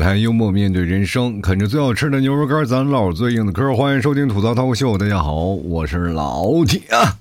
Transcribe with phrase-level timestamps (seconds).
[0.00, 3.76] 谈，幽默面对人生，啃着最好吃的牛肉干，咱唠最硬的嗑。
[3.76, 7.14] 欢迎收听吐槽脱口秀，大家好，我是老铁啊。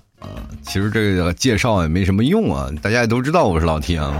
[0.63, 4.13] 其实这个介绍也没什么用啊，大家也都知道我是老铁啊。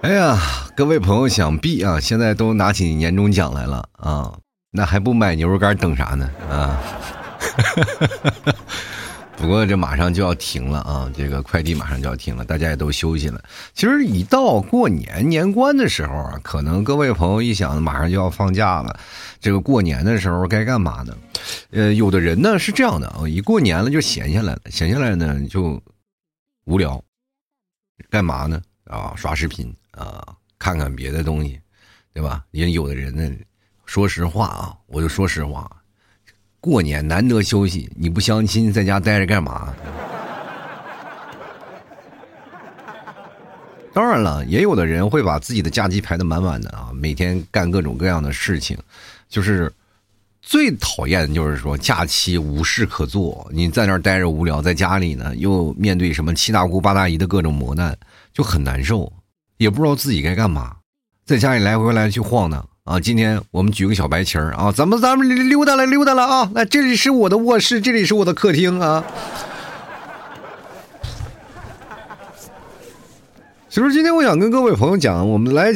[0.00, 0.38] 哎呀，
[0.74, 4.32] 各位朋友，想必啊，现在都拿起年终奖来了啊，
[4.70, 6.80] 那还不买牛肉干等啥呢啊？
[9.38, 13.40] 不过这马上就要停了啊，这个快递马上就要停了，大家也都休息了。
[13.74, 18.98] 其实一到过年年关的时候啊，可能各位朋友一想，马上就要放假了，
[19.38, 21.16] 这个过年的时候该干嘛呢？
[21.70, 25.80] 呃，有的人呢是这样的啊，一过年了就闲下来了，闲下来呢就
[26.64, 27.00] 无聊，
[28.10, 28.60] 干嘛呢？
[28.84, 30.26] 啊，刷视频啊，
[30.58, 31.60] 看看别的东西，
[32.12, 32.44] 对吧？
[32.52, 33.30] 也有的人呢，
[33.84, 35.70] 说实话啊，我就说实话。
[36.66, 39.72] 过年难得休息，你不相亲，在家待着干嘛？
[43.94, 48.76] 当然了，也有的人会把自己的假期排的满满的啊，每天干各种各样的事情。
[49.28, 49.72] 就是
[50.42, 57.96] 最讨厌的就是说假期无事可做，你在那儿待着无聊，在家里呢又面对什么七大姑八大姨的各种磨难，
[58.34, 59.12] 就很难受，
[59.58, 60.74] 也不知道自己该干嘛，
[61.24, 62.68] 在家里来回来去晃荡。
[62.86, 69.04] 啊，今天我们举个小白旗儿啊，咱们咱们溜达了溜达了啊，来这里是我的卧室，这里是我的客厅啊。
[73.68, 75.72] 其实今天我想跟各位朋友讲，我们来。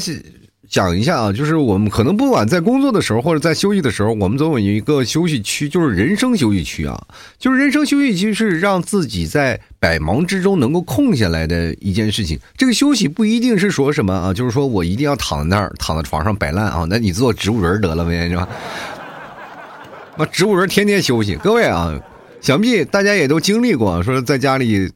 [0.71, 6.97] 讲一下啊，就是我们可能不管在工作的时候，或者在休息的时候，我们总有一个休息区，就是人生休息区啊。
[7.41, 12.39] 就是人生休息区是让自己在百忙之中能够空下来的一件事情。
[12.57, 16.87] 这个休息不一定是说什么啊，就是说我一定要躺在那儿，躺在床上摆烂啊。
[16.89, 18.49] 那你做植物人得了呗，是吧？
[20.17, 21.35] 那植物人天天休息。
[21.35, 21.99] 各位啊，
[22.41, 24.89] 想必大家也都经历过，说在家里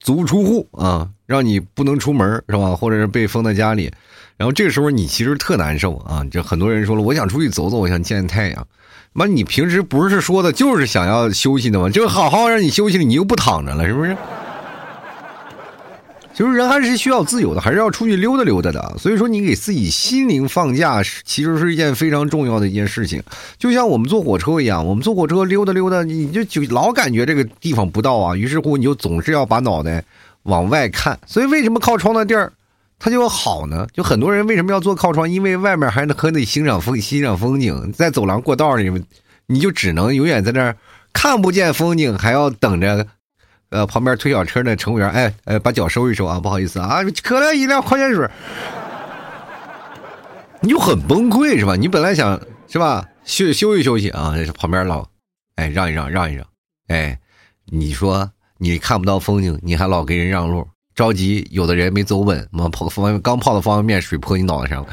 [0.00, 2.74] 足不出户啊，让你不能出门是吧？
[2.76, 3.90] 或者是被封在家里。
[4.36, 6.24] 然后这个时候你其实特难受啊！
[6.30, 8.66] 就很多人说了，我想出去走走，我想见见太阳。
[9.12, 11.90] 妈，你平时不是说的就是想要休息的吗？
[11.90, 14.16] 就好好让你休息了，你又不躺着了，是不是？
[16.38, 18.94] 就是人还是需要自由的，还是要出去溜达溜达的。
[18.96, 23.20] 所以说，你给自己心灵放假，其实是一件非常重要的一件事情。
[23.58, 28.36] 就像我们坐火车一样，我们坐火车溜达溜达，你就就老感觉这个地方不到啊。
[28.36, 30.04] 于是乎，你就总是要把脑袋
[30.44, 31.18] 往外看。
[31.26, 32.52] 所以，为什么靠窗的地儿？
[33.00, 35.28] 它就好呢，就很多人为什么要坐靠窗？
[35.28, 38.88] 因为外面还能可以欣赏风欣赏风景，在走廊过道里，
[39.46, 40.76] 你就只能永远在那儿
[41.12, 43.08] 看不见风景，还要等着，
[43.70, 48.28] 呃，旁边推小车的乘务员，哎，哎，把脚收一收啊，不好意思啊，可乐饮料矿泉水，
[50.60, 51.76] 你就很崩溃是吧？
[51.76, 55.06] 你本来想是吧，休休息休息啊，旁边老，
[55.56, 56.46] 哎，让一让，让一让，
[56.88, 57.18] 哎，
[57.66, 60.66] 你说你看不到风景，你还老给人让路。
[60.94, 64.88] 着急，有的人没走稳，妈泡方刚泡的方便面水泼你脑袋上了。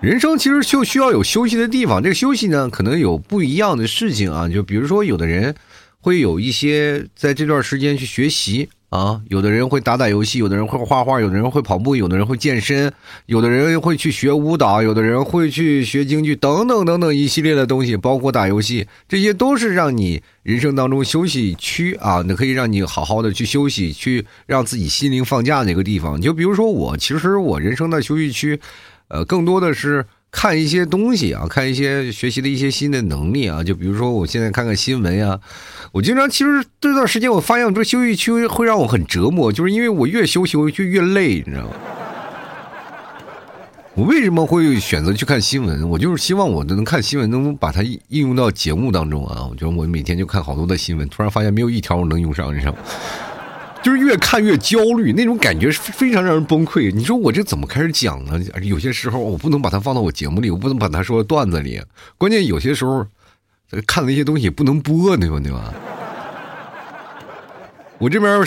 [0.00, 5.52] 人生其实就需要有休息的地方，这个休息呢，可能有不一样的事情啊，就比如说有的人
[6.00, 8.68] 会有一些在这段时间去学习。
[8.88, 12.90] 啊，有的人会打打游戏，有的人会画画，有的人会跑步，有的人会健身，
[13.26, 26.18] 有的人会去学舞蹈，有的人会去学京剧，等等等等一系列的东西，包括打游戏，这些都是让你人生当中休息区啊，那可以让你好好的去休息，去让自己心灵放假的一个地方。
[26.20, 28.58] 就比如说我，其实我人生的休息区，
[29.08, 30.06] 呃，更多的是。
[30.36, 35.40] 看一些东西啊，看一些学习的一些新的能力啊，就比如说我现在看看新闻呀。
[35.92, 41.70] 我经常其实这段时间我发现，我这休息区会让我很折磨，就是因为我越休息我就越累，你知道吗？
[43.94, 45.88] 我为什么会选择去看新闻？
[45.88, 49.46] 我就是希望我能看新闻，能把它应用到节目当中啊。
[49.50, 52.78] 我觉得我每天就看好多的新闻，突然发现没有一条我能用上，你知道吗？
[53.86, 56.92] 就是越看越焦虑，那种感觉是非常让人崩溃。
[56.92, 58.32] 你说我这怎么开始讲呢？
[58.60, 61.80] 有些时候我不能把它放到我节目里，我不能把它说段子里。
[62.18, 63.06] 关键有些时候
[63.86, 65.38] 看那些东西不能播，对吧？
[65.40, 65.72] 对吧？
[67.98, 68.44] 我这边。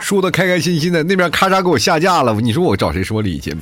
[0.00, 3.54] 说的开开心心的，那边咔嚓给我下架了，你说我找谁说理去？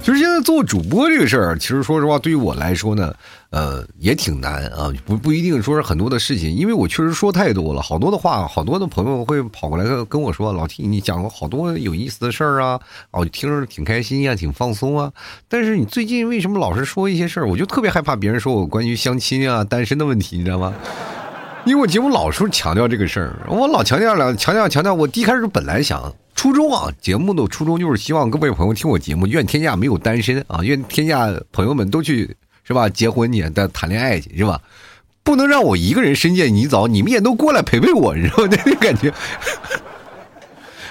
[0.00, 3.12] 其实现在做主播这个事儿，其实说实话，对于我来说呢，
[3.50, 12.78] 呃，也挺难啊，不不一定说是很多的事情，因为我确实说太多了，好多的话，好多的朋友会跑过来跟跟我说，老 T，你讲过好多有意思的事儿啊，
[13.10, 15.10] 哦，听着挺开心呀，挺放松啊，
[15.48, 17.48] 但是你最近为什么老是说一些事儿？
[17.48, 20.72] 我就特别害怕别人说我关于相亲啊、单身的问题，你知道吗？
[21.66, 24.94] 因为我节目老是强调这个事儿，我老强调了，强调强调。
[24.94, 34.60] 我一开始本来想初衷啊，节目的初衷就是希望各位朋友听我节目，愿天下没有单身啊，愿天下朋友们都去是吧，结婚去，谈谈恋爱去是吧？
[35.24, 38.50] 不能让我一个人深陷泥沼，你们也都过来陪陪我，你知道吗？
[38.64, 39.12] 那感觉。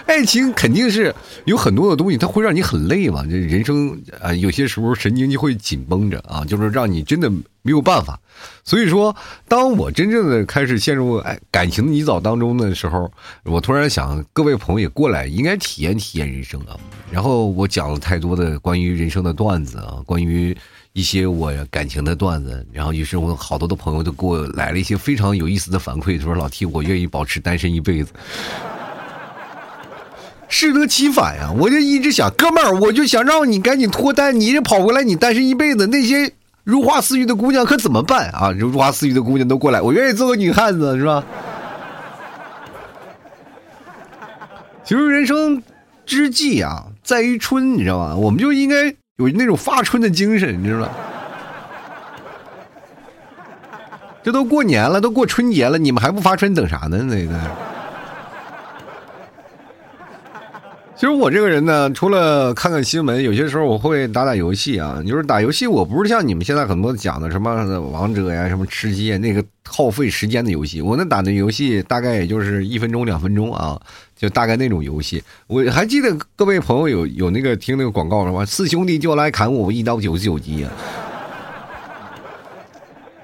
[0.06, 1.13] 爱情肯定是
[1.46, 3.24] 有很多的东西，它会让你很累嘛。
[3.24, 7.30] 这人生啊，有些时候神经就会紧绷着啊，就是让你真的
[7.62, 8.19] 没有办法。
[8.63, 9.16] 所以说，
[9.48, 13.12] 当我真正的开始陷入爱感情泥沼当中的时候，
[13.44, 16.78] 我突然想，各位朋友也过来，应该体验体验人生啊。
[17.12, 20.56] 然后我讲了太多的关于人生的段子啊，关于
[20.94, 22.66] 一些我感情的段子。
[22.72, 28.13] 然后于是我好多的朋友都给我来了一些非常有意思的反馈，说老 T，我愿意保持单身一辈子。
[30.48, 31.52] 适得其反呀！
[31.58, 36.32] 我就一直想，哥们儿，我就想让你赶紧脱单，你这跑过来，你单身一辈子，那些
[36.64, 38.52] 如花似玉的姑娘可怎么办啊？
[38.52, 41.24] 如花似玉的姑娘都过来，我愿意做个女汉子，是吧？
[44.86, 45.62] 其实人生
[46.06, 48.16] 之计啊，在于春，你知道吗？
[48.16, 48.86] 我们就应该
[49.18, 50.90] 有那种发春的精神，你知道吗？
[54.24, 57.00] 这都过年了，都过春节了，你们还不发春，等啥呢？
[57.00, 57.34] 那个。
[60.98, 65.04] 其实我这个人呢，除了看看新闻，有些时候我会打打游戏啊。
[65.06, 70.82] 就是打游戏，我不是像你们现在很多讲的什么王者呀、什么吃鸡呀那个耗费时间的游戏。
[70.82, 73.78] 我那打的游戏大概也就是一分钟、两分钟啊，
[74.16, 75.22] 就大概那种游戏。
[75.48, 80.72] 我还记得各位朋友有有那个听那个广告什么四兄弟就来砍我一刀九十九级啊。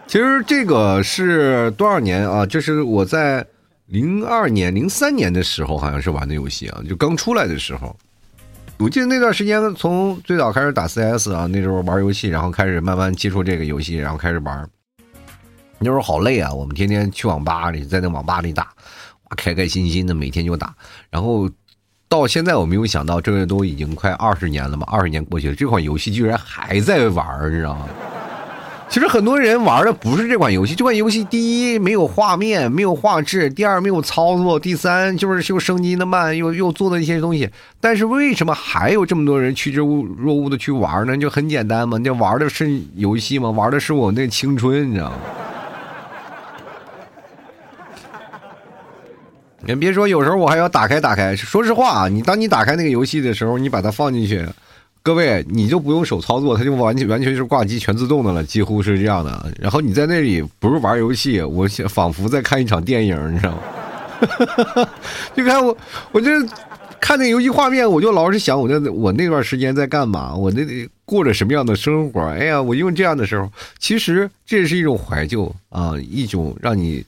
[0.07, 2.45] 其实这个是多少年啊？
[2.45, 3.47] 就是我在。
[3.91, 7.93] 零二年、零三年的时候，好像是玩的游戏啊，就刚出来的时候。
[8.77, 14.65] 我记得那段时间，从最早开始打 CS 啊，那时候玩游戏，然后开始慢慢接触这个游戏，然后开始玩。
[15.77, 18.69] 那时候好累啊，我们天天去网吧里，在那网吧里打，
[19.35, 20.73] 开开心心的每天就打。
[21.09, 21.49] 然后
[22.07, 27.89] 到现在，我没有想到，这个都已经快二十年了嘛，二十年过去了，这款游戏居然还在玩，你知道吗？
[28.91, 37.49] 其实很多人玩的不是这款游戏，这款游戏第一没有画面，没有画质；第二没有操作；第三就是又升级的慢，又又做的一些东西。
[37.79, 41.15] 但是为什么还有这么多人趋之若鹜的去玩呢？
[41.15, 43.49] 就很简单嘛，那玩的是游戏嘛？
[43.49, 45.15] 玩的是我那青春，你知道吗？
[49.61, 51.33] 你别说，有时候我还要打开打开。
[51.33, 54.45] 说实话啊，你当你打开那个游戏的时候，你把它放进去。
[55.03, 59.51] 各位，你就不用手操作，它就完全完全是挂机全自动的了，几乎是这样的。
[59.59, 64.89] 然后你在那里不是玩游戏，我仿佛在看一场电影，你知道吗？
[65.35, 65.75] 就看我，
[66.11, 66.29] 我就
[66.99, 70.63] 看那游戏画面，我就老是想我那我那段时间在干嘛，我那
[71.03, 72.21] 过着什么样的生活？
[72.21, 77.03] 哎呀，我用这样的时候，其实这也是一种怀旧啊，一种让你。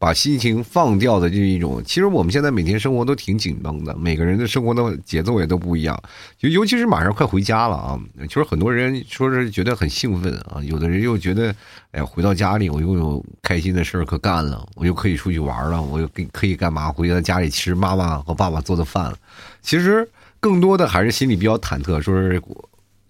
[0.00, 6.02] 把心情放掉的这一种，其实我们现在每天生活都挺紧绷的，每个人的生活的节奏也都不一样，
[6.38, 11.54] 就尤其是马上快回家了啊，其实很多人说是觉得很兴奋啊，有的人又觉得，
[11.90, 16.90] 哎呀，回到家里我又有开心的事儿可干了，我又可以出去玩了，我又可以干嘛？
[16.90, 19.14] 回到家里吃妈妈和爸爸做的饭。
[19.60, 20.08] 其实
[20.40, 22.42] 更多的还是心里比较忐忑，说是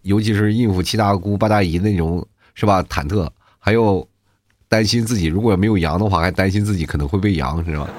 [0.03, 2.27] 尤其是应付七大姑八大姨那种
[2.57, 2.83] 是吧？
[2.83, 4.05] 忐忑，还有。
[4.71, 7.91] 担心自己如果没有阳的话，还担心自己可能会被阳，是吧？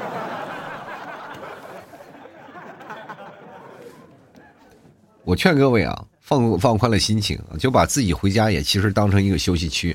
[5.25, 9.94] 我劝各位啊，放放宽了心情，就把自己回家也其实当成一个休息区。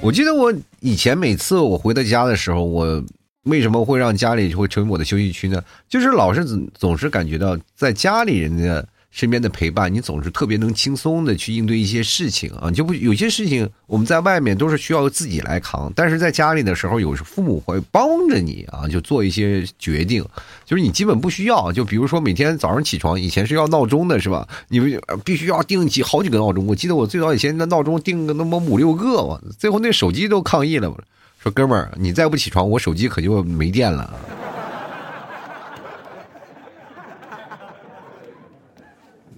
[0.00, 3.04] 我记得我以前每次我回到家的时候，我
[3.42, 5.60] 为什么会让家里会成为我的休息区呢？
[5.88, 8.86] 就是老是总总是感觉到在家里人的。
[9.12, 20.24] 身边的陪伴，你总是特别能轻松的去应对一些事情啊，就不有些事情我们在外面都是需要自己来扛，但是在家里的时候，有时父母会帮着你啊，就做一些决定，
[20.64, 24.48] 就是你基本不需要，就比如说每天早上起床，以前是要闹钟的是吧？
[24.68, 30.90] 你们必须要定几好几个闹钟，我记得我最早以前的闹钟定个那么五六个，我最后那手机都抗议了，
[31.38, 34.41] 说哥们儿，你再不起床，我手机可就没电了。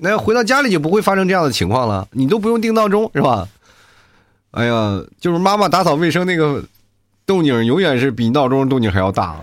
[0.05, 3.49] 那回到家里就不会发生这样的情况了，你都不用定闹钟是吧？
[4.51, 6.63] 哎呀，就是妈妈打扫卫生那个
[7.27, 9.41] 动静，永远是比闹钟动静还要大啊！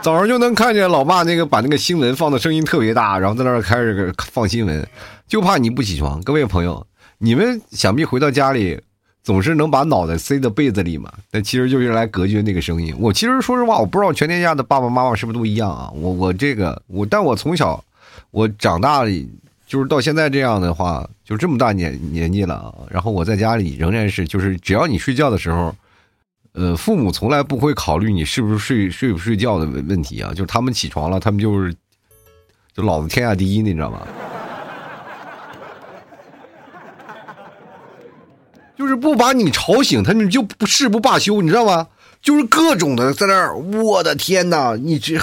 [0.00, 4.88] 早上就能看见老爸那个把那个新闻放的声音特别大，然后在那儿开始放新闻，
[5.28, 6.22] 就怕你不起床。
[6.22, 6.86] 各位朋友，
[7.18, 8.80] 你们想必回到家里。
[9.26, 11.12] 总是能把脑袋塞到被子里嘛？
[11.32, 12.94] 但其实就是来隔绝那个声音。
[12.96, 15.90] 我其实说实话，我不知道全天下的爸爸妈妈是不是都一样啊？
[15.96, 17.84] 我我这个我，但我从小
[18.30, 19.10] 我长大了
[19.66, 25.74] 就是到现在这样的话，就这么大年年纪了啊，然后我在家里仍然是就是只要你睡觉的时候，
[26.52, 31.74] 呃，父母从来不会考虑你是不是睡睡不睡觉的问问题啊，就是他们起床了，他们就是
[32.72, 34.06] 就老子天下第一，你知道吗？
[38.76, 41.88] 就是不把你吵醒，他们就不誓不罢休，你知道吗？
[42.22, 44.74] 就是各种的在那儿，我的天哪！
[44.74, 45.16] 你这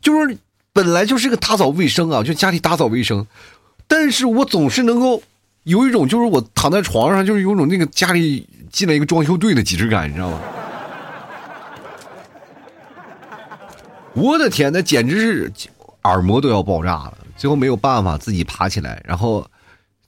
[0.00, 0.36] 就是
[0.72, 3.26] 本来就是个打扫卫生啊，就家里打扫卫生，
[3.86, 5.22] 但是我总是能够
[5.62, 10.40] 有一种就是我躺在床上，就是有种那个家里进来一个装修队的即视感，你知道吗？
[14.14, 15.52] 我的天，那简直是
[16.02, 17.18] 耳膜都要爆炸了。
[17.36, 19.48] 最后没有办法，自己爬起来，然后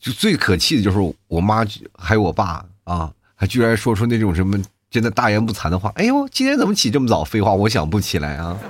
[0.01, 1.65] 就最可气的就是我妈
[1.97, 4.59] 还有我爸啊，还居然说出那种什么
[4.91, 5.93] 真的大言不惭的话。
[5.97, 7.25] 哎呦，今天怎么起这么早？
[7.25, 8.59] 废话，我想不起来啊。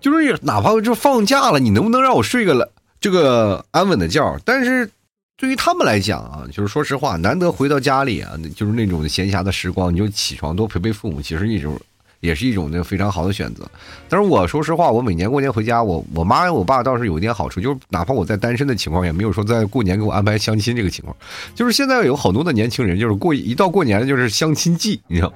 [0.00, 4.38] 就是哪怕就放假了，你能不能让我睡个了这个安稳的觉？
[4.44, 4.90] 但是。
[5.38, 11.78] 对于他们来讲啊，就是说实话，难得回到家里啊，就是那种闲暇的时光，你就起床多陪陪父母，其实一种
[12.26, 13.64] 也是一种那非常好的选择。
[14.08, 21.16] 但是我说实话，我每年过年回家，我我妈我爸倒是有一点好处，就是哪怕我在单身的情况，也没有说在过年给我安排相亲这个情况。
[21.54, 25.32] 就是现在有好多的年轻人，就是过一到过年就是相亲季，你知道。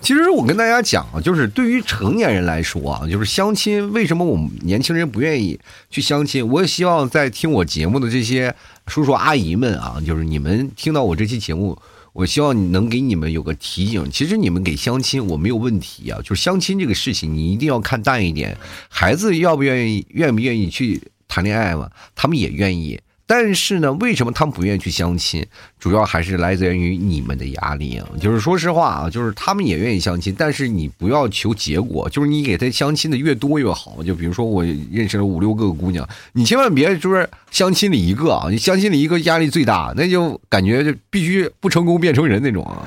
[0.00, 5.58] 其实我跟大家讲啊，就是对于成年人来说啊，就是相亲，为什么我们年轻人不愿意
[5.90, 6.48] 去相亲？
[6.48, 8.54] 我也希望在听我节目的这些
[8.86, 11.76] 叔叔阿姨们啊，就是你们听到我这期节目，
[12.18, 14.10] 我希望你能给你们有个提醒。
[14.10, 18.58] 其实你们给相亲我没有问题啊，就是相亲这个事情，你一定要看淡一点。
[18.88, 21.88] 孩子要不愿意，愿不愿意去谈恋爱嘛？
[22.16, 22.98] 他们也愿意。
[23.28, 25.46] 但是呢，为什么他们不愿意去相亲？
[25.78, 28.08] 主要还是来自于你们的压力啊。
[28.18, 34.02] 就是说实话啊，就是他们也愿意相亲，但是你不要求结果，就是你给他相亲的越多越好。
[34.02, 42.80] 就比如说我认识了五六个姑娘，你千万别就是相亲了一个啊，你相亲了一个压力最大，那就感觉就必须不成功变成人那种啊。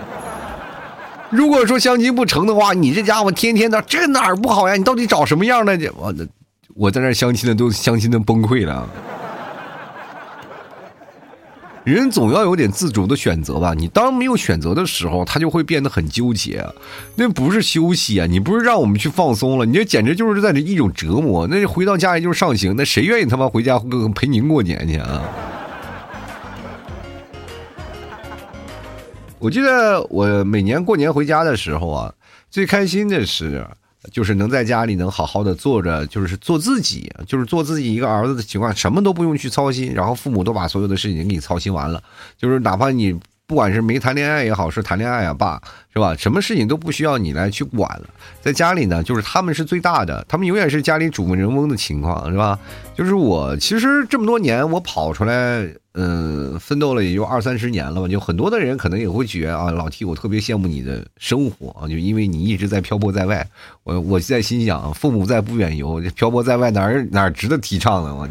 [1.30, 4.76] 如果说相亲不成的话，你这家伙天天的这哪儿不好呀？
[4.76, 5.78] 你到底找什么样的？
[5.96, 6.12] 我
[6.74, 8.90] 我在那相亲的都相亲的崩溃了。
[11.84, 13.74] 人总要有点自主的选择吧。
[13.74, 16.64] 你当没有选择的时候，他就会变得很纠结。
[17.16, 21.48] 那不是休息啊，你不是让我们去放松了，你这简直就是在这一种折磨。
[21.48, 23.80] 那回到家里就是上刑，那谁愿意他妈回家
[24.14, 25.24] 陪您过年去啊？
[29.40, 32.14] 我记得我每年过年回家的时候啊，
[32.52, 33.66] 最开心的是。
[34.12, 42.02] 就是能在家里能好好的坐着，就是做自己，就是做自己一个儿子的情况，什么都不用去操心，然后父母都把所有的事情给你操心完了，
[42.38, 43.16] 就是哪怕你
[43.52, 45.62] 不管是没谈恋爱也好，是谈恋爱啊爸，
[45.94, 46.16] 是吧？
[46.16, 48.06] 什么事情都不需要你来去管了，
[48.40, 52.58] 在家里呢，就是他们是最大的，他们永远是家里主人翁的情况，是吧？
[52.96, 55.68] 就是我其实这么多年我跑出来。
[55.94, 63.46] 嗯，奋斗了也就二三十年了吧，就很多的人可能也会觉得啊，老 T，我特别羡慕你的生活啊，就因为你一直在漂泊在外。
[63.84, 68.16] 我我在心想，父母在不远游，漂泊在外哪儿哪儿值得提倡呢？
[68.16, 68.26] 我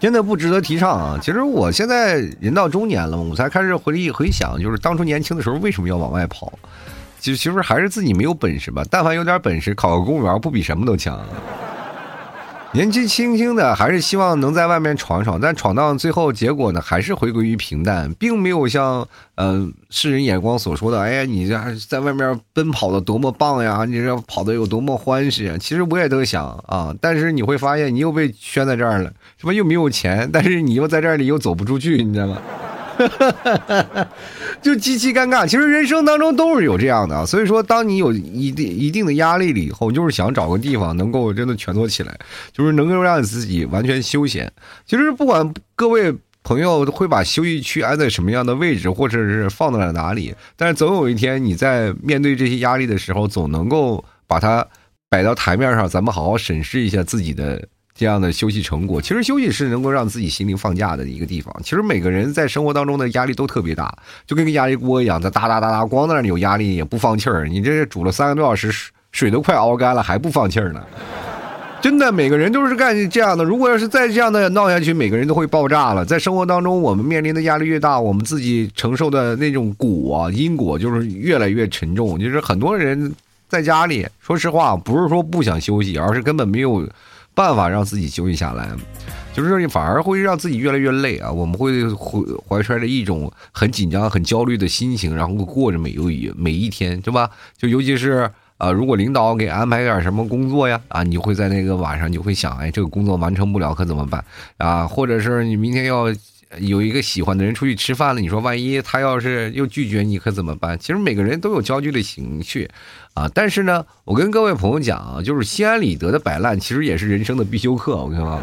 [0.00, 1.18] 真的不值得提倡啊！
[1.22, 6.50] 其实我现在人到中年了，我才开始回忆回想，就是当初年轻的时候为什么要往外跑？
[7.20, 8.82] 就其实还是自己没有本事吧。
[8.90, 11.22] 但凡有点本事，考个公务员不比什么都强。
[12.72, 21.58] 年纪轻轻的，还是希望能在外面闯闯，但闯到最后，结果呢，还是回归于平淡，并没有像嗯世人眼光所说的，哎呀，你这
[21.88, 25.58] 在外面奔跑的多么棒呀，你这跑的有多么欢实。
[25.58, 32.38] 其实我也都想啊，但是你会发现，你又被圈在这儿了，什么又没有钱，但是你又在这里又走不出去，你知道吗？
[33.08, 34.08] 哈
[34.62, 35.46] 就极其尴尬。
[35.46, 42.18] 其实人生当中都是有这样的，所以说，当你有一定一定的压力了以后，就是想找个地方能够真的蜷缩起来，
[42.52, 44.52] 就是能够让你自己完全休闲。
[44.86, 54.66] 其实不管各位朋友会把休息区安在什么样的位置，或者是放在了哪里，但是总有一天你在面对这些压力的时候，总能够把它
[55.08, 57.66] 摆到台面上，咱们好好审视一下自己的。
[58.00, 61.54] 这样的休息成果，其实休息是能够让自己心灵放假的一个地方。
[61.62, 63.94] 其实每个人在生活当中的压力都特别大，
[64.26, 67.46] 就跟个压力锅一样，在哒哒哒哒，光在那里有压力也不放气儿。
[67.46, 70.82] 你这煮了三个多小时，水都快熬干了还不放气儿呢。
[71.82, 73.44] 真的，每个人都是干这样的。
[73.44, 76.02] 如果要是再这样的闹下去，每个人都会爆炸了。
[76.02, 82.18] 在生活当中，我们面临的压力越大，我们自己承受的那种果啊因果就是越来越沉重。
[82.18, 83.14] 就是很多人
[83.46, 86.88] 在家里，说实话，不是说不想休息，而是根本没有。
[87.34, 88.68] 办法让自己休息下来，
[89.32, 91.30] 就是反而会让自己越来越累啊！
[91.30, 97.30] 我们会怀怀揣着一种很紧张、很焦虑的心情，然后过着每一每一天，对吧？
[97.56, 104.22] 就尤其是啊，如果领导给安排点什么工作呀，啊，你会在那个晚上，你会想，哎，这个工作完成不了可怎么办
[104.58, 104.86] 啊？
[104.86, 106.06] 或者是你明天要
[106.58, 110.76] 有一个喜欢的人出去吃饭了，你说万一他要是又拒绝你，可怎么办？
[110.78, 112.68] 其实每个人都有焦距的情绪
[113.14, 113.30] 啊。
[113.32, 117.96] 但是呢，我跟各位朋友讲啊，就是心安理得的摆烂，其实也是人生的必修课。
[117.96, 118.40] 我跟你说。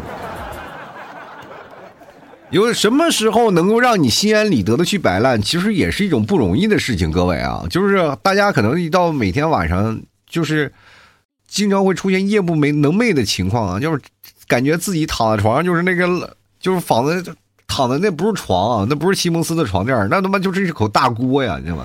[2.50, 7.10] 有什么时候能够让你心安理得的去摆烂，其实也是一种不容易的事情。
[7.10, 10.72] 各位啊，就是大家可能一到每天晚上，就是
[11.46, 14.00] 经常会出现夜不没能寐的情况啊，就是
[14.46, 17.36] 感觉自己躺在床上，就是那个就是房子
[17.78, 21.84] 躺的那不是床啊，那不是西蒙斯的床垫那他妈就是一口大锅呀，你知道吗？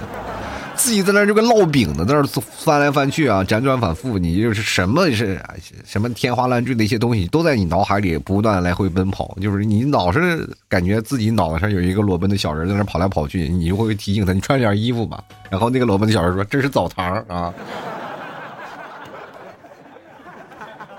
[0.75, 5.39] 自己在那就跟烙饼的，在那翻来翻去啊，辗转反复，你就是什么是
[5.85, 9.37] 什么天花乱坠的一些东西，都在你脑海里不断来回奔跑。
[9.39, 15.23] 就是你老是感觉自己脑袋上有一个裸奔的小人在那跑来跑去，你就会提醒他，你穿点衣服吧。
[15.51, 17.53] 然后那个裸奔的小人说：“这是澡堂啊！”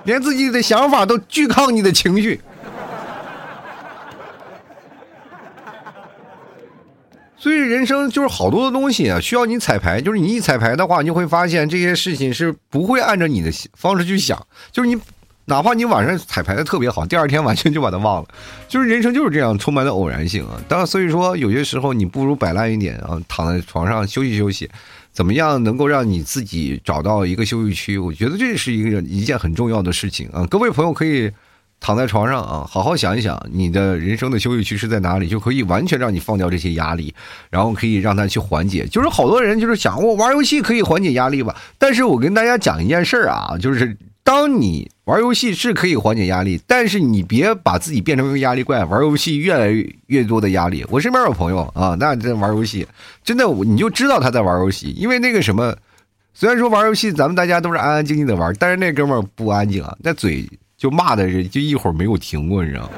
[0.04, 2.40] 连自己的想法都拒抗你的情绪。
[7.44, 10.00] 所以人生就是好多的东西啊，需要你彩排。
[10.00, 14.46] 就是你一彩排的话，你就会发现这些事情是不会按照你的方式去想。
[14.72, 14.98] 就是你，
[15.44, 18.28] 哪怕你晚上彩排的特别好，第二天完全就把它忘了。
[18.66, 20.58] 就是人生就是这样，充满了偶然性啊。
[20.66, 24.70] 当然，所以说有些时候你不如摆烂一点啊，躺在床上休息休息，
[25.12, 27.98] 怎么样能够让你自己找到一个休息区？
[27.98, 30.46] 我觉得这是一个一件很重要的事情啊。
[30.46, 31.30] 各位朋友可以。
[31.84, 37.14] 躺在床上啊，好好想一想，你的人生的休息区是在哪里，就可以完全让你放掉这些压力，
[37.50, 38.86] 然后可以让他去缓解。
[38.86, 49.68] 就是好多人就是想我玩游戏可以缓解压力吧，但是我跟大家讲一件事儿啊，就是当你玩游戏是可以缓解压力，但是你别把自己变成一个压力怪，玩游戏越来
[50.06, 50.86] 越多的压力。
[50.88, 52.88] 我身边有朋友啊，那在玩游戏，
[53.22, 55.76] 真的你就知道他在玩游戏，因为那个什么，
[56.32, 60.48] 虽然说玩游戏咱们大家都是安安静静的玩，但是那哥们儿不安静啊，那嘴。
[60.84, 62.90] 就骂的人就一会儿没有停过，你知道吗？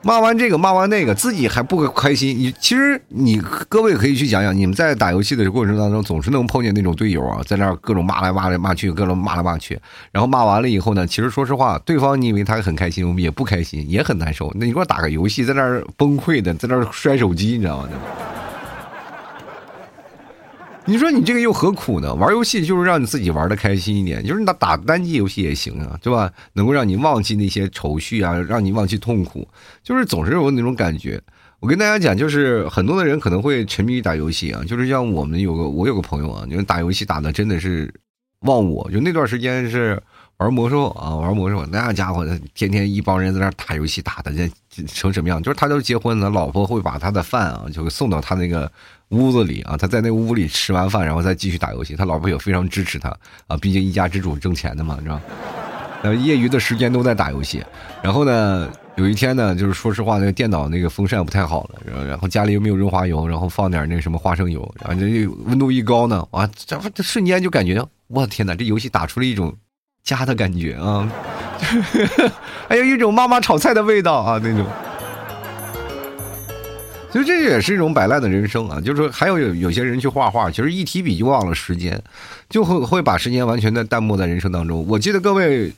[0.00, 2.34] 骂完这个，骂完那个，自己还不开心。
[2.34, 9.78] 你其实你各位可以去想想，你们在打游戏的过程当中，总是能碰见那种队友啊，在那儿各种骂来骂来骂去，各种骂来骂去。
[10.10, 14.50] 然后骂完了以后呢，其实说实话，对方你以为他很开心，我们也不开心，也很难受。
[14.54, 17.88] 那你给我打个游戏，在那儿崩溃的，在那儿摔手机，你知道吗？
[20.84, 22.12] 你说你这个又何苦呢？
[22.14, 26.30] 玩游戏就是让你自己玩的开心一点，就是你打打单机游戏也行啊，对吧？
[26.54, 29.46] 能够让你忘记那些愁绪啊，让你忘记痛苦，
[29.82, 31.20] 就是总是有那种感觉。
[31.60, 37.92] 我跟大家讲，就是很多的人可能会沉迷于打游戏啊，就是像我们有个我有个朋友啊，就是打游戏打的真的是
[38.40, 40.02] 忘我，就那段时间是
[40.42, 45.42] 玩魔兽啊，玩魔兽那家伙天天一帮人在那打游戏，打的这成什么样？
[45.42, 48.70] 就是他都结婚了，老婆会把他的饭啊，就送到他那个。
[49.12, 51.94] 屋子里啊，他在那屋里吃完饭，然后再继续打游戏。
[51.94, 53.14] 他老婆也非常支持他
[53.46, 55.20] 啊，毕竟一家之主挣钱的嘛，你知道。
[56.14, 57.62] 业余的时间都在打游戏。
[58.02, 69.54] 然后呢，有一天呢，就是说实话，那个电脑那个风扇不太好了，然后家里又没有润滑油，然后放点那个什么花生油，然后这温度一高呢，哇，这这瞬间就感觉，我的天哪，这游戏打出了一种
[70.04, 71.08] 家的感觉啊，
[72.68, 74.66] 还 有一种妈妈炒菜的味道啊，那种。
[77.12, 82.02] 其实这也是一种摆烂的人生啊，就是说还有有有些人去画画，其实一提笔就忘了时间，
[82.48, 84.84] 就会会把时间完全的淡漠在人生当中。
[84.88, 85.70] 我记得各位，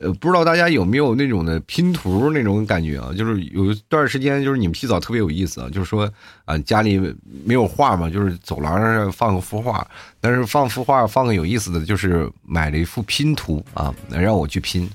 [0.00, 3.12] 呃，不知道大家有没有那种的拼图那种感觉啊？
[3.14, 6.10] 就是有一段时间，就是你们洗澡特别有意思啊，就是说
[6.46, 6.98] 啊，家里
[7.44, 9.86] 没有画嘛，就是走廊上放个幅画，
[10.18, 14.90] 但是放幅画放个有意思的就是买了一幅拼图啊，让我去拼，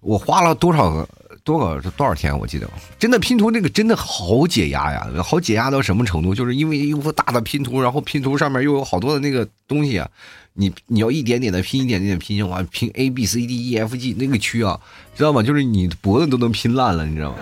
[0.00, 1.08] 我花了多少个？
[1.48, 2.38] 多少多少天？
[2.38, 6.34] 我记得真的拼图那个真的好解压呀，好解压到什么程度？
[6.34, 10.06] 就是因为一幅大的拼图，然后拼图上面又有好多的那个东西啊，
[10.52, 14.78] 你你要一点点的拼，一点点的拼，哇，拼 A B C D E F G 那个区啊，
[15.16, 15.42] 知道吗？
[15.42, 17.38] 就是你脖子都能拼烂了，你知道吗？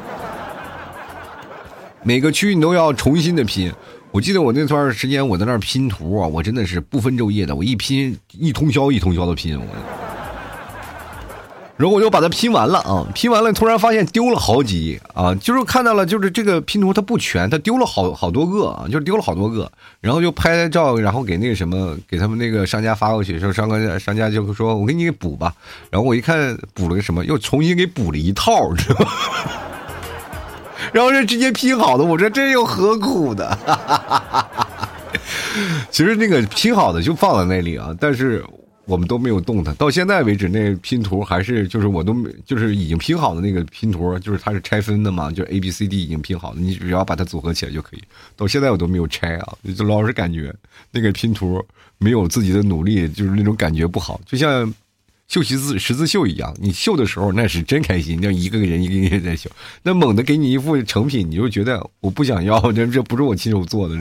[2.04, 3.72] 每个区你都要重新的拼。
[4.12, 9.66] 我记得我那段时间我在那拼图啊，我真的是不分昼夜的，我一拼一通宵一通宵的拼我。
[11.76, 25.52] 然后我就把它拼完了啊，拼完了，突然发现丢了好几啊，就是看到了，就是这个拼图它不全，它丢了好好多个啊，就是丢了好多个，然后就拍照，然后给那个什么，给他们那个商家发过去，说商家商家就说，我给你补吧，
[25.90, 29.10] 然后我一看补了个什么，又重新给补了一套，知道吗？
[30.94, 33.58] 然后是直接拼好的，我说这又何苦的？
[35.90, 38.42] 其实那个拼好的就放在那里啊，但是。
[38.86, 48.02] 我们都没有动它，到现在为止，那拼图还是就是我都没就是已经拼好的那个拼图，就是它是拆分的嘛，就 A B C D 已经拼好了，你只要把它组合起来就可以。
[48.36, 50.54] 到现在我都没有拆啊，就老是感觉
[50.92, 51.60] 那个拼图
[51.98, 54.20] 没有自己的努力，就是那种感觉不好。
[54.24, 54.72] 就像
[55.26, 59.50] 绣十字十字绣一样，你绣的时候那是真开心，那一个个人一个一个在绣，
[59.82, 63.98] 那猛的给你一副成品，你就觉得我不想要，这这不是我亲手做的，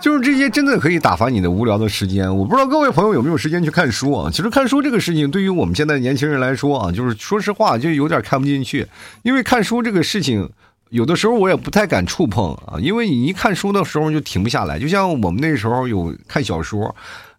[0.00, 2.34] 就是这些真的可以打发你的无聊的时间。
[2.34, 4.30] 我不知道各位朋友有没有时间去看书啊？
[4.30, 8.86] 其实看书这个事情对于我们现在年轻人来说啊，就是说实话就有点看不进去，
[9.22, 10.50] 因为看书这个事情。
[10.90, 14.76] 有的时候我也不太敢触碰啊，因为你一看书的时候就停不下来。
[14.76, 16.92] 就像我们那时候有看小说，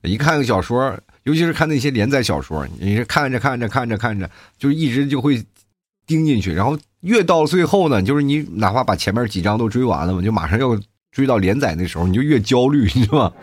[0.03, 5.43] 一看个小说，尤其是看那些连载小说，你是看着看着看着看着，就一直就会
[6.07, 6.53] 盯进去。
[6.53, 10.79] 然后越到最后呢，就是你哪怕把前面几章都追完了嘛，就马上要
[11.11, 13.33] 追到连载那时候，你就越焦虑，你知道吗？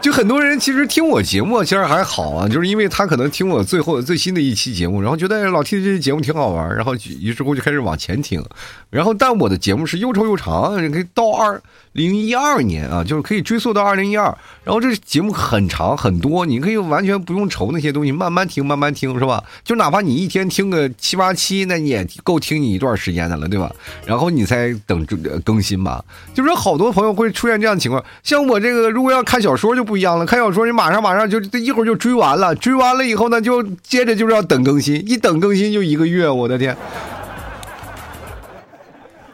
[0.00, 8.44] 就很多人其实听我节目其实还好啊，就是因为他可能听我最后最新的一期节目，然后觉得老听这期节目挺好玩，然后于是乎就开始往前听，
[8.90, 11.60] 然后但我的节目是又臭又长，你可以到二。
[11.98, 14.24] 零一二年啊，就是可以追溯到二零一二，
[14.64, 19.44] 然后这节目很长很多，你可以完全不用愁那些东西，慢慢听慢慢听是吧？
[19.62, 23.70] 就哪怕你一天听个七八期，那你也够听你一段时间的了，对吧？
[24.06, 25.04] 然后你再等
[25.44, 26.02] 更新吧。
[26.32, 36.76] 就是好多朋友会出现这样的情况，像我这个如果要看小说就不一样了，看小说你马上马上就一会儿就追完了，追完了以后呢，就接着就是要等更新，一等更新就一个月，我的天！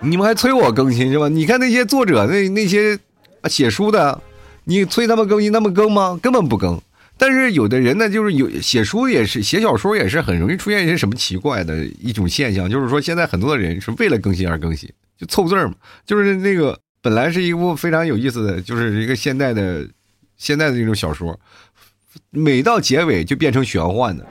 [0.04, 1.28] 你们还催我更新是吧？
[1.28, 2.98] 你看那些作者那那些
[3.48, 4.20] 写书的，
[4.64, 6.18] 你催他们更新，他们更吗？
[6.22, 6.80] 根本不更。
[7.16, 15.74] 但是有的人呢，就是有写书也是写小说也是很容易出现一些什么奇怪的一种现象，就是说现在很多的人是为了更新而更新，就凑字儿嘛。
[16.04, 19.86] 就是那个本来是一部非常有意思的，就是一个现代的
[20.36, 21.38] 现代的那种小说，
[22.30, 24.26] 每到结尾就变成玄幻的。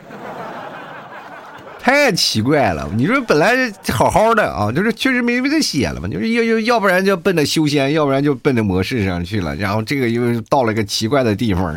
[1.86, 2.90] 太奇怪了！
[2.96, 9.54] 你说本来好好的啊，就是确实没没得写了嘛，就是要要要不然就奔着修仙，要不然就奔着模式上去了。
[9.58, 11.76] 然后这个又到了个奇怪的地方，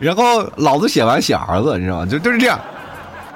[0.00, 2.06] 然后老子写完写儿子，你知道吗？
[2.06, 2.58] 就就是这样，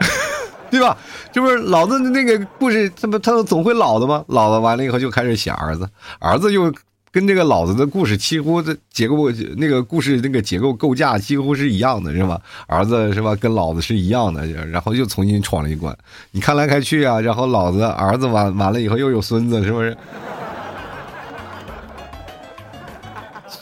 [0.71, 0.97] 对吧？
[1.31, 4.25] 就是老子那个故事，他不他总会老的吗？
[4.29, 5.87] 老了完了以后就开始写儿子，
[6.19, 6.73] 儿子又。
[7.19, 12.41] 跟这个老子的故事几乎的结构，那个故事那个结构构架几乎是一样的，是吧？
[12.69, 13.35] 儿子是吧？
[13.35, 15.93] 跟老子是一样的，然后又重新闯了一关。
[16.31, 19.97] 你看来看去啊，然后老子儿子完完了以后又有孙子，是不是？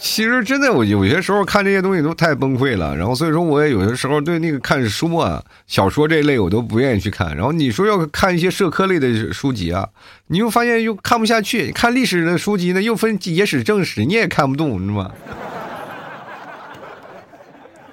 [0.08, 2.96] 其实真的，我有些时候看这些东西都太崩溃了。
[2.96, 7.36] 然后所以说，我也有些时候对那个看书啊、小说这一类，我都不愿意去看。
[7.36, 9.86] 然后你说要看一些社科类的书籍啊，
[10.28, 11.70] 你又发现又看不下去。
[11.72, 15.10] 看历史的书籍呢，又分野史、正史，你也看不懂，你知道吗？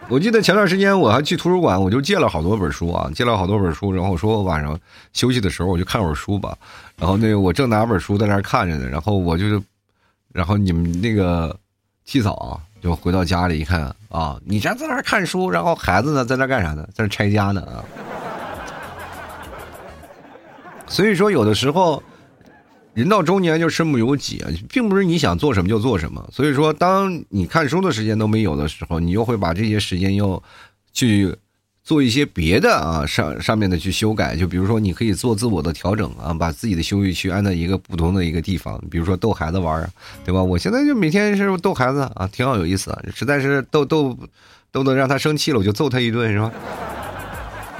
[0.07, 3.91] 我记得前段时间我还去图书馆，我就借了好多本书啊，借了好多本书。
[3.91, 4.79] 然后我说我晚上
[5.11, 6.55] 休息的时候我就看会书吧。
[6.97, 9.61] 然后那个我正拿本书在那看着呢，然后我就，
[10.31, 11.53] 然后你们那个。
[12.05, 16.87] 洗澡就回到家里一看啊，你家在那看书，然后孩子呢在那干啥呢？
[16.93, 17.83] 在那拆家呢啊！
[20.87, 22.03] 所以说，有的时候
[22.93, 26.27] 人到中年就身不由己啊，并不是你想做什么就做什么。
[26.31, 30.41] 所以说，当你看书的时间都没有的时候，你又会把这些时间又
[30.91, 31.35] 去。
[31.83, 39.89] 做一些别的啊，上上面的去修改，就比如说你可以做自我的调整啊，把自己的休息区安在一个不同的一个地方，比如说逗孩子玩儿，
[40.23, 40.41] 对吧？
[40.41, 44.17] 我现在就每天是逗孩子啊，挺好有意思，实在是逗逗
[44.71, 46.49] 逗的让他生气了，我就揍他一顿，是吧？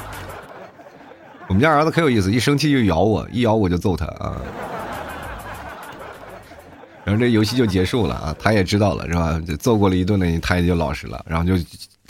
[1.47, 4.35] 我们家儿子可有意思，一生气就咬我，一咬我就揍他啊，
[7.05, 9.41] 然后这游戏就结束了啊，他也知道了是吧？
[9.47, 11.55] 就揍过了一顿呢，他也就老实了，然后就。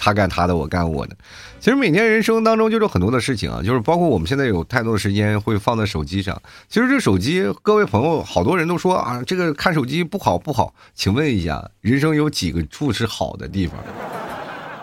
[0.04, 1.16] 他干他的，我干我的。
[1.62, 6.42] 其实每天人生当中就是很多的事情啊，就是包括我们现在有太多的时间会放在手机上。
[6.68, 10.76] 其实这手机，各位朋友，好多人都说啊，这个看手机不好不好。
[10.94, 13.78] 请问一下，人生有几个处是好的地方？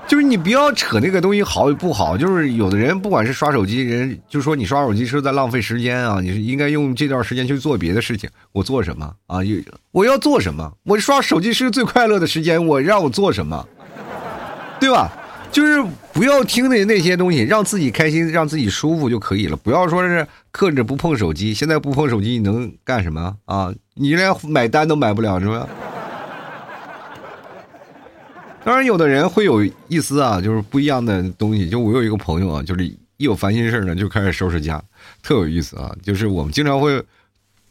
[0.09, 2.17] 就是你不要扯那个东西好与不好。
[2.17, 8.31] 就是有的人不管是刷手机，人就说你刷手机是在浪费时间啊，你是应该用这段时间去做别的事情。
[8.53, 9.41] 我做什么啊？
[9.93, 10.73] 我要做什么？
[10.85, 13.69] 我刷手机是最快乐的时间，我让我做什么？
[14.81, 15.13] 对吧？
[15.53, 19.57] 就是不要听那那些东西，让自己开心，让自己舒服就可以了。
[19.57, 21.53] 不要说是克制不碰手机。
[21.53, 23.73] 现在不碰手机，你能干什么啊？
[23.95, 25.69] 你连买单都买不了，是吧？
[28.65, 31.69] 当然，有的人会有一丝啊，就是不一样的东西。
[31.69, 34.81] 就我有一个朋友啊，就是一有烦心事呢，就开始收拾家，
[35.21, 35.93] 特有意思啊。
[36.01, 37.03] 就是我们经常会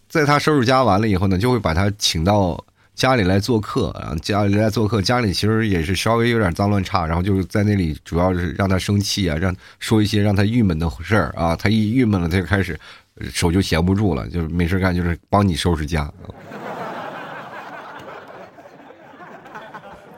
[0.09, 2.61] 在他收拾家完了以后呢，就会把他请到。
[2.99, 12.77] 家里来做客，啊家里来做客，家里其实也是稍微有点脏乱差，然后就是在那里，主要是让他生气啊，让说一些让他郁闷的事儿啊，他一郁闷了，他就开始
[13.31, 16.11] 手就闲不住了，就是没事干，就是帮你收拾家。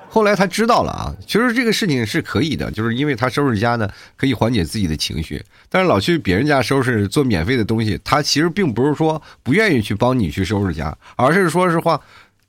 [0.10, 5.42] 后来他知道了啊，其实这个事情是可以的，就是因为他收拾家呢，可以缓解自己的情绪。
[5.70, 11.98] 但是老去别人家收拾做免费的东西，他其实并不是说不愿意去帮你去收拾家，而是说实话，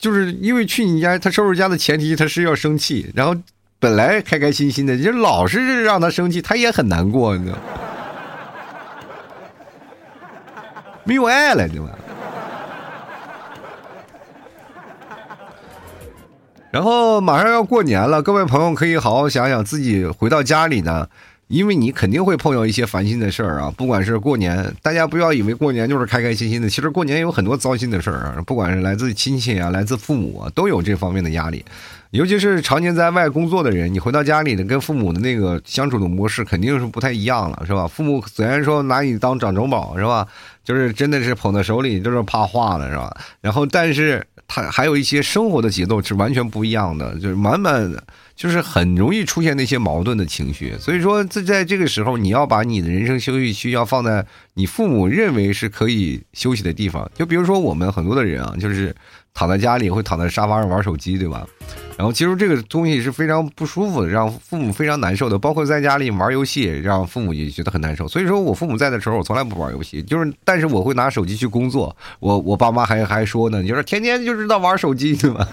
[0.03, 3.37] 就是因为去你家他收拾家的前提他是要生气，然后
[3.79, 7.59] 本来开开心心的，就老是让他生气，他也很难过，你知道，
[11.05, 11.91] 没有爱了，对吧？
[16.73, 21.09] 然后马上要过年了，各位朋友可以好好想想自己回到家里呢，
[21.49, 23.73] 因为你肯定会碰到一些烦心的事儿啊。
[23.77, 28.43] 不管是过年，大家不要以为过年就是开开心心的，其实过年有很多糟心的事儿啊。
[28.47, 31.65] 不管是来自亲戚啊，来自父母啊，都有这方面的压力。
[32.11, 37.87] 尤其是常年在外工作的人，你回到家里呢，跟父母的那个相处的模式肯定是不太一样了，是吧？
[37.87, 40.27] 父母虽然说拿你当掌中宝，是吧？
[40.63, 43.15] 就是真的是捧在手里就是怕化了，是吧？
[43.41, 44.27] 然后但是。
[44.55, 48.05] 他还有一些生活的节奏是完全不一样的，就是满满的，
[48.43, 50.75] 就是很容易出现那些矛盾的情绪。
[50.81, 57.09] 所以说，在在这个时候，你要把你的人生休息区要放在你父母认为是可以休息的地方。
[57.15, 58.93] 就比如说我们很多的人啊，就是
[59.33, 61.47] 躺在家里会躺在沙发上玩手机，对吧？
[61.97, 65.39] 然后其实这个东西是非常不舒服的，让父母非常难受的。
[65.39, 68.09] 包括在家里玩游戏，让父母也觉得很难受。
[68.09, 71.95] 所以说我父母在的时候，我从来不玩游戏，就是但是我会拿手机去工作。
[72.19, 75.47] 我我爸妈还还说呢，就是天天就知道玩手机，对吧？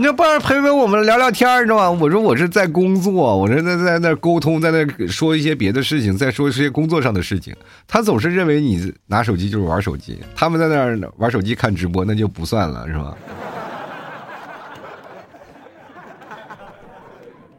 [0.00, 1.90] 你要不然陪陪我们聊聊天，知道吗？
[2.00, 7.54] 我说我是在工作，我是在在那沟通，在那说一些别的事情，在说一些工作上的事情。
[7.86, 13.14] 他总是认为你拿手机就是玩手机，他们在那儿玩手机看直播，那就不算了，是吧？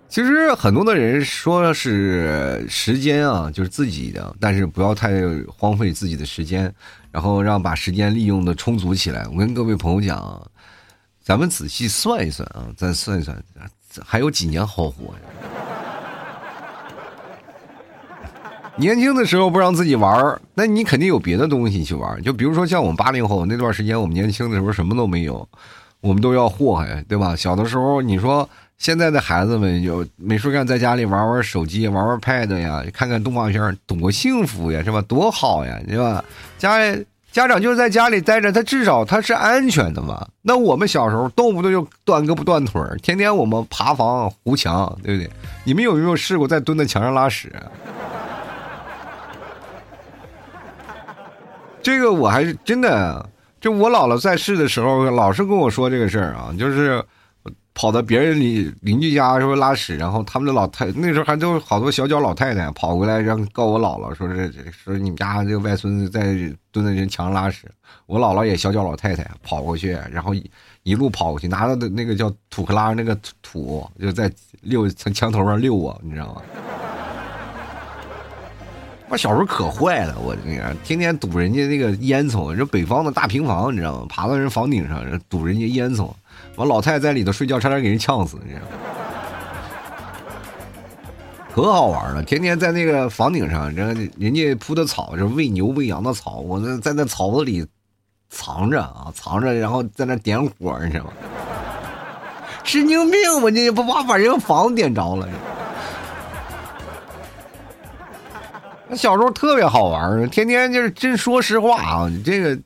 [0.10, 5.12] 其实很多的人说是时间啊，就是自己的，但是不要太
[5.48, 6.74] 荒废自己的时间，
[7.12, 9.28] 然后让把时间利用的充足起来。
[9.32, 10.51] 我跟各位朋友讲，
[11.32, 13.42] 咱们仔细算一算啊，咱算一算，
[14.04, 15.22] 还有几年好活呀？
[18.76, 22.22] 年轻的时候不让自己玩那你肯定有别的东西去玩。
[22.22, 25.48] 就比如说像我们八零后那段时间，我们年轻的时候什么都没有，
[26.02, 27.34] 我们都要祸害，对吧？
[27.34, 28.50] 小的时候你说。
[28.78, 35.00] 现在的孩子们有没事干，在家里玩玩手机，玩玩 Pad 呀，看看动画片，多幸福呀，是吧？
[35.04, 36.26] 多好呀，是吧？
[36.58, 36.80] 家
[37.32, 40.28] 家长就是在家里待着，他至少他是安全的嘛。
[40.42, 45.32] 那我们小时候动不动就断胳膊断腿天天我们爬房糊墙，对不对？
[45.64, 47.52] 你们有没有试过在蹲在墙上拉屎？
[51.82, 57.02] 这个我还是真的，就我姥姥在世的时候，老是跟我说这个事儿啊，就是。
[57.74, 66.36] 跑到别人邻邻居家说拉屎，然后他们的老太那时候还都好多小脚老太太跑过来，让告我姥姥，说是说你们家这个外孙子在
[66.72, 67.66] 蹲在人墙上拉屎。
[68.08, 70.34] 我姥姥也小脚老太太跑过去，然后
[70.84, 74.30] 一路跑过去，拿着的那个叫土克拉那个土，就在
[74.62, 76.42] 溜从墙头上溜我，你知道吗？
[79.08, 84.06] 我小时候可坏了，我那个天天堵人家那个烟囱，这北方的大平房，你知道吗？
[84.10, 86.10] 爬到人房顶上堵人家烟囱。
[86.56, 88.68] 完老太太在里头睡觉，差点给人呛死，你知道吗？
[91.54, 97.66] 可好玩了，天天在那个房顶上，人人家铺的草，是喂牛喂羊的草，我那在那草子里
[98.30, 101.12] 藏着啊，藏着，然后在那点火，你知道吗？
[102.64, 103.42] 神经病！
[103.42, 105.28] 吧，你不怕把人房子点着了？
[108.88, 112.58] 那小时候特别好玩，天天就是真说实话啊，这个。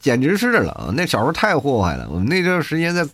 [0.00, 2.08] 简直是了啊那小时候太祸害了。
[2.10, 3.06] 我们那段时间在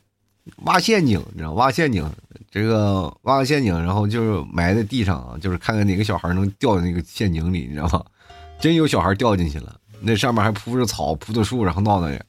[0.65, 2.05] 挖陷阱，你知道挖陷阱，
[2.51, 8.05] 这个挖个陷阱，然后就是埋在地上啊，就是看看哪个小孩能掉到那个陷阱里，你知道吗？
[8.61, 12.25] 真有小孩掉进去了，那上面还铺着草，铺着树，然后闹的。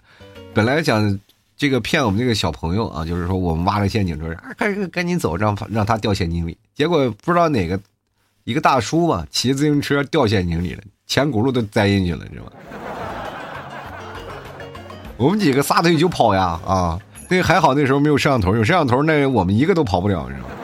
[0.53, 1.19] 本来想
[1.55, 6.57] 这个骗我们这个小朋友啊，就是说我们挖个陷阱，说啊，赶赶紧走，让让他掉陷阱里。
[6.75, 7.79] 结果不知道哪个
[8.43, 12.51] 一个大叔吧，骑自行车掉陷阱里了，前轱辘都栽进去了，你知道吗？
[15.23, 16.99] 我们几个撒腿就跑呀啊！
[17.29, 20.55] 那还好，那时候没有摄像头，有摄像头那我们一个都跑不了，你知道吗？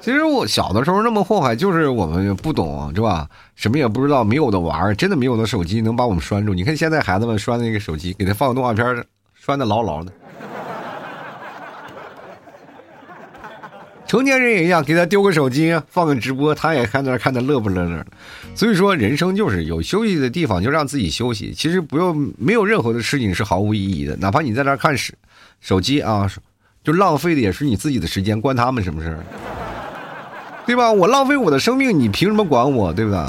[0.00, 3.28] 其实我小的时候那么祸害，就是我们不懂，是吧？
[3.56, 6.54] 什么也不知道，没有的玩真的没有的手机能把我们拴住。
[6.54, 10.12] 你看现在孩子们拴那个手机，给他放动画片，拴的牢牢的。
[14.06, 18.06] 成年人也一样，给他丢个手机，放个直播，他也看那看的乐不乐乐的。
[18.54, 21.52] 所以说，人生就是有休息的地方，就让自己休息。
[21.52, 24.16] 其实不用，没有任何的事情是毫无意义的。
[24.16, 25.12] 哪怕你在那看手
[25.60, 26.30] 手机啊，
[26.84, 29.18] 就浪费的也是你自己的时间，关他们什么事儿？
[30.66, 30.92] 对吧？
[30.92, 32.92] 我浪费我的生命，你凭什么管我？
[32.92, 33.20] 对不对？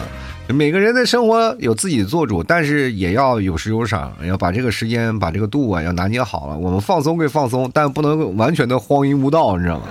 [0.54, 6.58] 每个人的生活有自己做主，但是也要有时有赏，要把这个时间、把这个度啊，要拿捏好了。
[6.58, 9.86] 我们放松归放松，但不能完全的荒淫无道，你知道吗？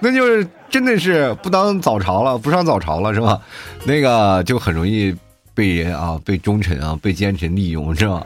[0.00, 3.40] 那就是真的是不当早朝了，不上早朝了，是吧？
[3.84, 5.12] 那个就很容易
[5.54, 8.24] 被人啊，被忠臣啊，被奸臣利用，是吧？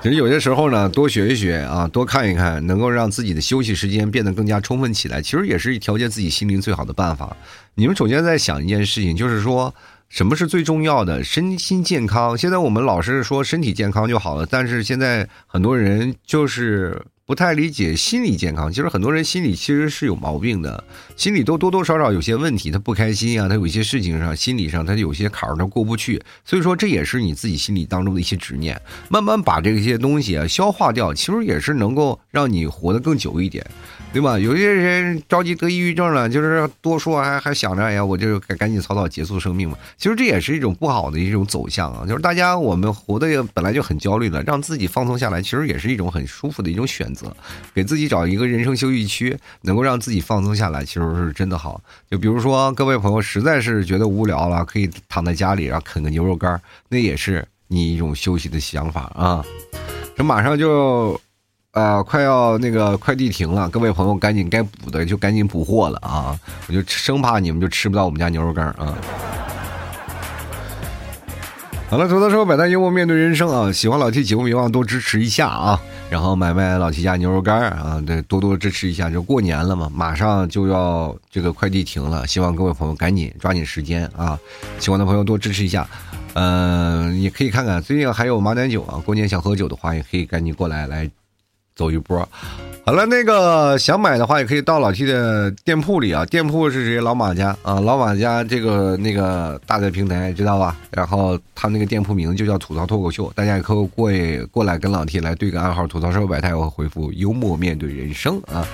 [0.00, 7.36] 其实有些时候呢，多学一学啊，多看一看，能够让自己的休息时间变得更加充分起来，其实也是调节自己心灵最好的办法。
[7.74, 9.74] 你们首先在想一件事情，就是说
[10.08, 11.24] 什么是最重要的？
[11.24, 12.38] 身心健康。
[12.38, 17.04] 现在我们老是说身体健康就好了，但是现在很多人就是。
[17.24, 20.82] 不太理解心理健康，其实很多人心里其实是有毛病的，
[21.16, 33.64] 心里都多多少少有些问题，他不开心啊，他有一些事情上心理上他有些坎儿他过不去，所以说这也是你自己心里当中的一些执念，慢慢把这些东西啊消化掉，其实也是能够让你活得更久一点。
[34.12, 34.38] 对吧？
[34.38, 39.78] 有些人着急得抑郁症了，就是多说还还想着，哎呀，我就赶赶紧草草结束生命嘛。
[39.96, 42.04] 其实这也是一种不好的一种走向啊。
[42.06, 47.34] 就是大家我们活的本来就很焦虑了，让自己放松下来，其实也是一种很舒服的一种选选择。
[47.74, 51.80] 给自己找一个人生休息区，能够让自己放松下来，其实是真的好。
[52.10, 59.44] 就比如说，各位朋友实在是觉得无聊了，可以躺在家里，然后啃个牛肉干，那也是你一种休息的想法啊。
[60.16, 61.20] 这马上就。
[61.72, 66.38] 啊，快要那个快递停了，各位朋友赶紧该补的就赶紧补货了啊！
[66.68, 68.94] 我就生怕你们就吃不到我们家牛肉干啊。
[71.92, 73.70] 好了，吐槽说百态幽默面对人生啊！
[73.70, 75.78] 喜欢老 T 节目别忘多支持一下啊！
[76.08, 79.10] 然后买卖老 T 家牛肉干啊，对，多多支持一下。
[79.10, 84.40] 就过年了嘛，马上就要这个快递停了，希望各位朋友赶紧抓紧时间啊！
[84.78, 85.86] 喜欢的朋友多支持一下，
[86.32, 91.10] 嗯，也可以看看最近还有马奶酒啊，过年想喝酒的话也可以赶紧过来来。
[91.74, 92.26] 走一波，
[92.84, 97.00] 好了，那个想买的话也可以到老 T 的店铺里啊，店铺是谁？
[97.00, 100.76] 老马家啊，老马家这个那个大的平台知道吧？
[100.90, 104.10] 然后他那个店铺名字就叫吐槽脱口秀，大家也可以过
[104.50, 108.66] 过来跟老 T 来对个暗号，吐槽社会百态，我回复幽默面对人生啊。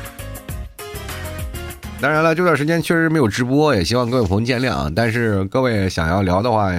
[2.00, 4.90] 当然了，这段时间确实没有直播，也希望各位朋友见谅啊。
[4.96, 6.70] 但是各位想要聊的话，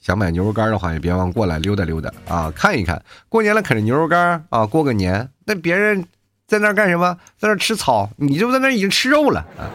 [0.00, 3.02] 想买牛肉干的话，也别忘过来溜达溜达啊，看一看。
[3.28, 5.28] 过年了，啃着牛肉干啊，过个年。
[5.44, 6.04] 那别人
[6.46, 7.16] 在那干什么？
[7.38, 9.66] 在那吃草，你就在那已经吃肉了啊。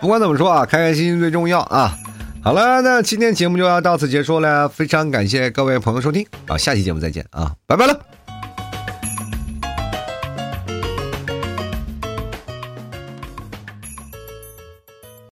[0.00, 1.96] 不管怎么说啊，开开心心最重要啊。
[2.42, 8.00] 好了，那今天节目就要到此结束了，非常感谢各位朋友收听啊，下期节目再见啊，拜拜了。